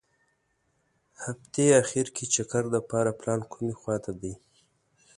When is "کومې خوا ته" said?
3.51-4.11